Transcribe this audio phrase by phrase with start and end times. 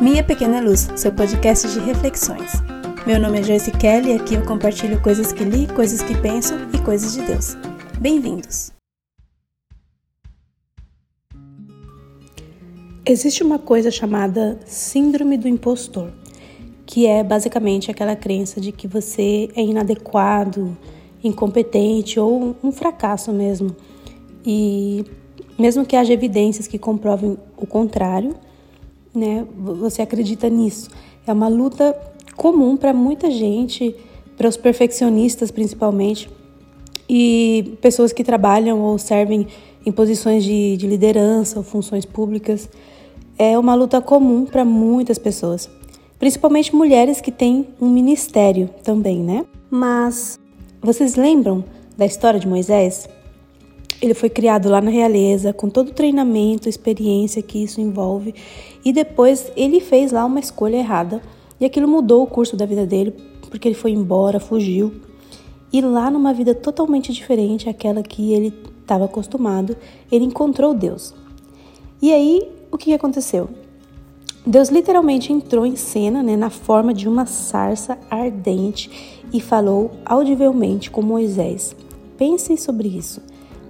[0.00, 2.52] Minha Pequena Luz, seu podcast de reflexões.
[3.06, 6.54] Meu nome é Joyce Kelly e aqui eu compartilho coisas que li, coisas que penso
[6.74, 7.56] e coisas de Deus.
[8.00, 8.72] Bem-vindos!
[13.04, 16.10] Existe uma coisa chamada Síndrome do Impostor,
[16.86, 20.76] que é basicamente aquela crença de que você é inadequado,
[21.22, 23.74] incompetente ou um fracasso mesmo.
[24.44, 25.04] E
[25.58, 28.34] mesmo que haja evidências que comprovem o contrário,
[29.14, 29.46] né?
[29.56, 30.90] Você acredita nisso?
[31.26, 31.96] É uma luta
[32.36, 33.94] comum para muita gente,
[34.36, 36.30] para os perfeccionistas principalmente,
[37.08, 39.46] e pessoas que trabalham ou servem
[39.84, 42.68] em posições de, de liderança ou funções públicas.
[43.38, 45.68] É uma luta comum para muitas pessoas,
[46.18, 49.44] principalmente mulheres que têm um ministério também, né?
[49.70, 50.38] Mas
[50.80, 51.64] vocês lembram
[51.96, 53.08] da história de Moisés?
[54.02, 58.34] Ele foi criado lá na realeza, com todo o treinamento, experiência que isso envolve,
[58.84, 61.22] e depois ele fez lá uma escolha errada,
[61.60, 63.14] e aquilo mudou o curso da vida dele,
[63.48, 64.92] porque ele foi embora, fugiu,
[65.72, 69.76] e lá numa vida totalmente diferente àquela que ele estava acostumado,
[70.10, 71.14] ele encontrou Deus.
[72.02, 73.48] E aí, o que aconteceu?
[74.44, 80.90] Deus literalmente entrou em cena né, na forma de uma sarça ardente e falou audivelmente
[80.90, 81.76] com Moisés.
[82.18, 83.22] Pensem sobre isso.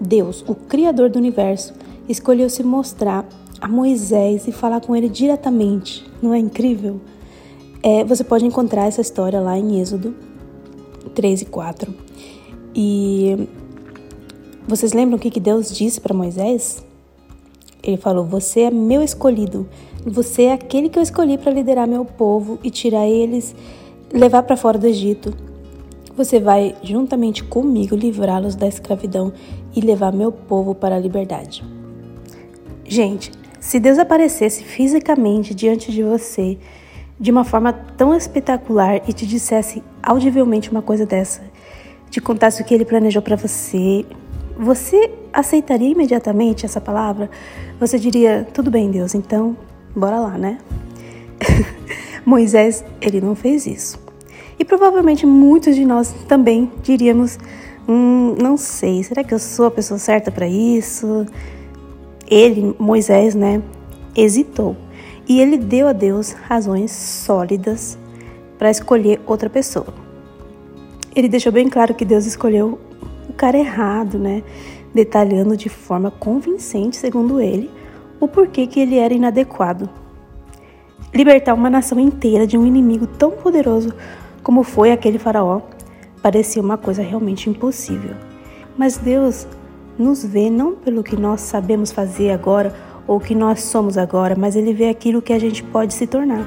[0.00, 1.74] Deus, o Criador do universo,
[2.08, 3.26] escolheu se mostrar
[3.60, 6.04] a Moisés e falar com ele diretamente.
[6.22, 7.00] Não é incrível?
[7.82, 10.14] É, você pode encontrar essa história lá em Êxodo
[11.14, 11.94] 3 e 4.
[12.74, 13.48] E
[14.66, 16.84] vocês lembram o que Deus disse para Moisés?
[17.82, 19.68] Ele falou: Você é meu escolhido.
[20.06, 23.54] Você é aquele que eu escolhi para liderar meu povo e tirar eles,
[24.12, 25.34] levar para fora do Egito.
[26.18, 29.32] Você vai, juntamente comigo, livrá-los da escravidão
[29.72, 31.62] e levar meu povo para a liberdade.
[32.84, 33.30] Gente,
[33.60, 36.58] se Deus aparecesse fisicamente diante de você
[37.20, 41.40] de uma forma tão espetacular e te dissesse audivelmente uma coisa dessa,
[42.10, 44.04] te contasse o que ele planejou para você,
[44.58, 47.30] você aceitaria imediatamente essa palavra?
[47.78, 49.56] Você diria: "Tudo bem, Deus, então,
[49.94, 50.58] bora lá, né?"
[52.26, 54.07] Moisés, ele não fez isso.
[54.58, 57.38] E provavelmente muitos de nós também diríamos:
[57.88, 61.26] hum, não sei, será que eu sou a pessoa certa para isso?
[62.30, 63.62] Ele, Moisés, né,
[64.14, 64.76] hesitou.
[65.28, 67.98] E ele deu a Deus razões sólidas
[68.58, 69.94] para escolher outra pessoa.
[71.14, 72.78] Ele deixou bem claro que Deus escolheu
[73.28, 74.42] o cara errado, né?
[74.94, 77.70] Detalhando de forma convincente, segundo ele,
[78.18, 79.88] o porquê que ele era inadequado.
[81.14, 83.92] Libertar uma nação inteira de um inimigo tão poderoso
[84.42, 85.60] como foi aquele faraó,
[86.22, 88.14] parecia uma coisa realmente impossível.
[88.76, 89.46] Mas Deus
[89.98, 92.74] nos vê não pelo que nós sabemos fazer agora
[93.06, 96.46] ou que nós somos agora, mas Ele vê aquilo que a gente pode se tornar.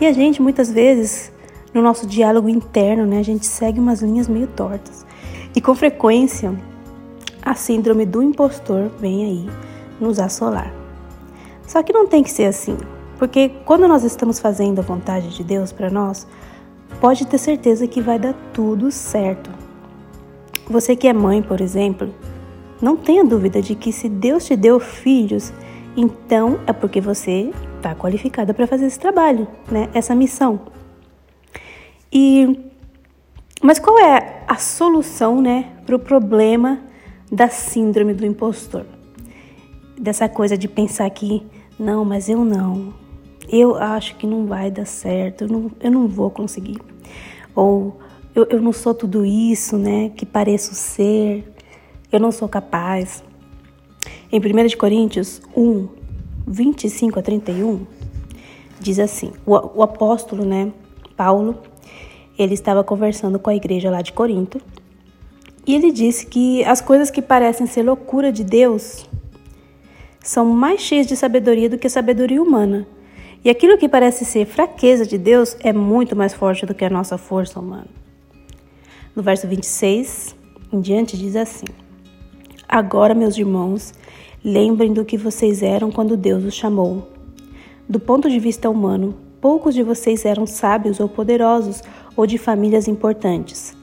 [0.00, 1.32] E a gente, muitas vezes,
[1.72, 5.06] no nosso diálogo interno, né, a gente segue umas linhas meio tortas.
[5.54, 6.54] E com frequência,
[7.42, 9.50] a síndrome do impostor vem aí
[9.98, 10.72] nos assolar.
[11.66, 12.76] Só que não tem que ser assim,
[13.18, 16.26] porque quando nós estamos fazendo a vontade de Deus para nós,
[17.00, 19.50] pode ter certeza que vai dar tudo certo.
[20.68, 22.12] Você que é mãe, por exemplo,
[22.80, 25.52] não tenha dúvida de que se Deus te deu filhos,
[25.96, 29.88] então é porque você está qualificada para fazer esse trabalho, né?
[29.94, 30.60] Essa missão.
[32.12, 32.66] E
[33.62, 36.80] mas qual é a solução, né, para o problema
[37.32, 38.84] da síndrome do impostor?
[39.98, 41.44] Dessa coisa de pensar que
[41.78, 42.94] não, mas eu não,
[43.48, 46.78] eu acho que não vai dar certo, eu não, eu não vou conseguir.
[47.54, 47.98] Ou
[48.34, 51.44] eu, eu não sou tudo isso, né, que pareço ser,
[52.12, 53.22] eu não sou capaz.
[54.30, 55.88] Em 1 Coríntios 1,
[56.46, 57.86] 25 a 31,
[58.80, 60.72] diz assim: o, o apóstolo, né,
[61.16, 61.56] Paulo,
[62.38, 64.60] ele estava conversando com a igreja lá de Corinto
[65.66, 69.04] e ele disse que as coisas que parecem ser loucura de Deus
[70.22, 72.86] são mais cheias de sabedoria do que sabedoria humana.
[73.46, 76.90] E aquilo que parece ser fraqueza de Deus é muito mais forte do que a
[76.90, 77.86] nossa força humana.
[79.14, 80.34] No verso 26
[80.72, 81.66] em diante diz assim:
[82.68, 83.94] Agora, meus irmãos,
[84.44, 87.06] lembrem do que vocês eram quando Deus os chamou.
[87.88, 91.84] Do ponto de vista humano, poucos de vocês eram sábios ou poderosos
[92.16, 93.76] ou de famílias importantes.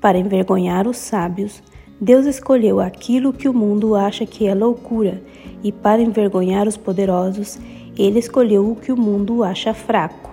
[0.00, 1.62] Para envergonhar os sábios,
[2.00, 5.22] Deus escolheu aquilo que o mundo acha que é loucura,
[5.62, 7.58] e para envergonhar os poderosos,
[8.00, 10.30] ele escolheu o que o mundo acha fraco.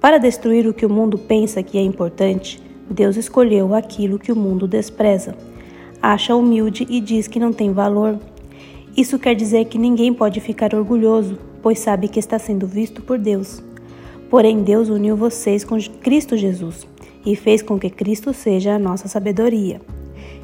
[0.00, 4.36] Para destruir o que o mundo pensa que é importante, Deus escolheu aquilo que o
[4.36, 5.34] mundo despreza.
[6.00, 8.18] Acha humilde e diz que não tem valor.
[8.96, 13.18] Isso quer dizer que ninguém pode ficar orgulhoso, pois sabe que está sendo visto por
[13.18, 13.62] Deus.
[14.28, 16.86] Porém, Deus uniu vocês com Cristo Jesus
[17.24, 19.80] e fez com que Cristo seja a nossa sabedoria.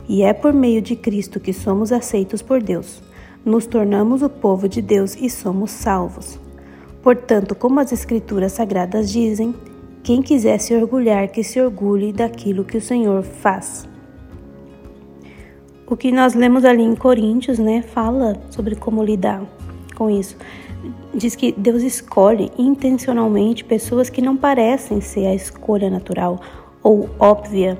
[0.08, 3.02] E é por meio de Cristo que somos aceitos por Deus.
[3.44, 6.38] Nos tornamos o povo de Deus e somos salvos.
[7.02, 9.54] Portanto, como as Escrituras Sagradas dizem,
[10.02, 13.88] quem quiser se orgulhar, que se orgulhe daquilo que o Senhor faz.
[15.86, 19.42] O que nós lemos ali em Coríntios, né, fala sobre como lidar
[19.96, 20.36] com isso.
[21.14, 26.40] Diz que Deus escolhe intencionalmente pessoas que não parecem ser a escolha natural
[26.82, 27.78] ou óbvia.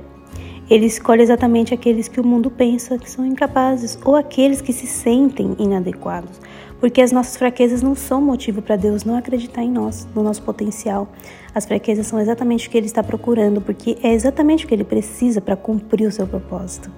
[0.71, 4.87] Ele escolhe exatamente aqueles que o mundo pensa que são incapazes ou aqueles que se
[4.87, 6.41] sentem inadequados
[6.81, 10.43] porque as nossas fraquezas não são motivo para Deus não acreditar em nós, no nosso
[10.43, 11.07] potencial.
[11.55, 14.83] As fraquezas são exatamente o que Ele está procurando, porque é exatamente o que Ele
[14.83, 16.91] precisa para cumprir o seu propósito.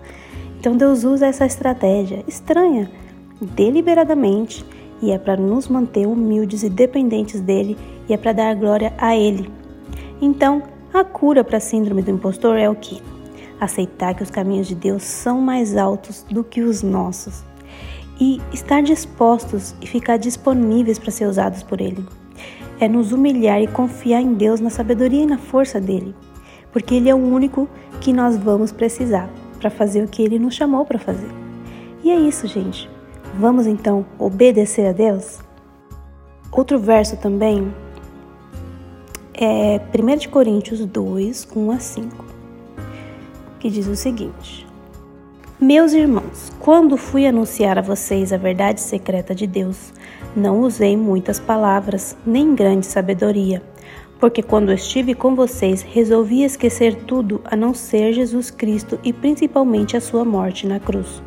[0.60, 2.88] Então Deus usa essa estratégia estranha,
[3.40, 4.64] deliberadamente,
[5.02, 7.76] e é para nos manter humildes e dependentes dele,
[8.08, 9.50] e é para dar glória a Ele.
[10.20, 10.62] Então,
[10.94, 13.02] a cura para a síndrome do impostor é o que?
[13.62, 17.44] Aceitar que os caminhos de Deus são mais altos do que os nossos
[18.20, 22.04] e estar dispostos e ficar disponíveis para ser usados por Ele.
[22.80, 26.12] É nos humilhar e confiar em Deus, na sabedoria e na força dele,
[26.72, 27.68] porque Ele é o único
[28.00, 29.30] que nós vamos precisar
[29.60, 31.30] para fazer o que Ele nos chamou para fazer.
[32.02, 32.90] E é isso, gente.
[33.38, 35.38] Vamos então obedecer a Deus?
[36.50, 37.72] Outro verso também
[39.34, 42.31] é 1 Coríntios 2, 1 a 5,
[43.62, 44.66] que diz o seguinte:
[45.60, 49.92] meus irmãos, quando fui anunciar a vocês a verdade secreta de Deus,
[50.34, 53.62] não usei muitas palavras, nem grande sabedoria,
[54.18, 59.96] porque quando estive com vocês resolvi esquecer tudo a não ser Jesus Cristo e principalmente
[59.96, 61.22] a sua morte na cruz.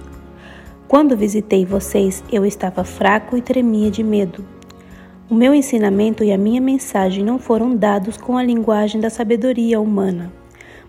[0.90, 4.46] Quando visitei vocês, eu estava fraco e tremia de medo.
[5.30, 9.80] O meu ensinamento e a minha mensagem não foram dados com a linguagem da sabedoria
[9.80, 10.32] humana,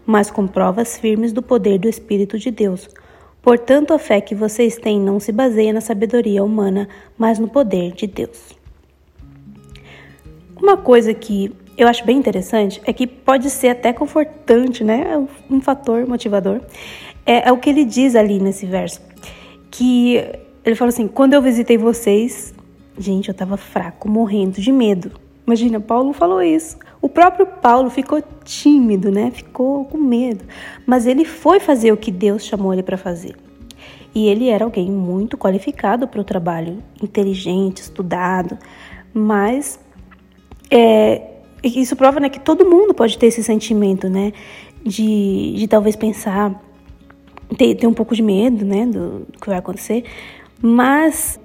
[0.06, 2.88] mas com provas firmes do poder do Espírito de Deus
[3.47, 7.93] Portanto, a fé que vocês têm não se baseia na sabedoria humana, mas no poder
[7.93, 8.58] de Deus.
[10.61, 15.17] Uma coisa que eu acho bem interessante é que pode ser até confortante, né?
[15.49, 16.61] Um fator motivador.
[17.25, 19.00] É, é o que ele diz ali nesse verso.
[19.70, 20.17] Que
[20.64, 22.53] ele fala assim: quando eu visitei vocês,
[22.99, 25.12] gente, eu tava fraco, morrendo de medo.
[25.47, 26.76] Imagina, Paulo falou isso.
[27.06, 29.31] O próprio Paulo ficou tímido, né?
[29.31, 30.44] Ficou com medo,
[30.85, 33.37] mas ele foi fazer o que Deus chamou ele para fazer.
[34.12, 38.58] E ele era alguém muito qualificado para o trabalho, inteligente, estudado,
[39.14, 39.79] mas
[40.69, 41.31] é,
[41.62, 44.32] isso prova né, que todo mundo pode ter esse sentimento, né?
[44.82, 46.61] De, de talvez pensar,
[47.56, 48.85] ter, ter um pouco de medo, né?
[48.85, 50.03] Do, do que vai acontecer,
[50.61, 51.38] mas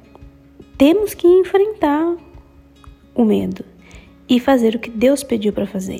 [0.76, 2.16] temos que enfrentar
[3.14, 3.64] o medo
[4.32, 6.00] e fazer o que Deus pediu para fazer.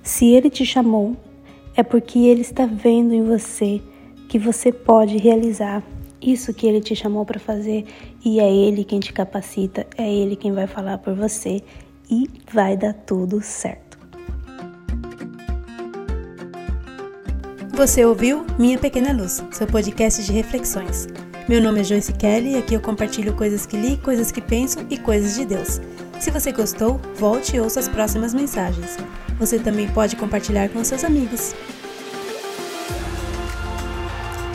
[0.00, 1.16] Se Ele te chamou,
[1.74, 3.82] é porque Ele está vendo em você
[4.28, 5.82] que você pode realizar
[6.22, 7.84] isso que Ele te chamou para fazer
[8.24, 11.64] e é Ele quem te capacita, é Ele quem vai falar por você
[12.08, 13.98] e vai dar tudo certo.
[17.74, 21.08] Você ouviu Minha Pequena Luz, seu podcast de reflexões.
[21.48, 24.78] Meu nome é Joyce Kelly e aqui eu compartilho coisas que li, coisas que penso
[24.88, 25.80] e coisas de Deus.
[26.20, 28.96] Se você gostou, volte e ouça as próximas mensagens.
[29.38, 31.54] Você também pode compartilhar com seus amigos.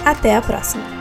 [0.03, 1.00] Até a próxima!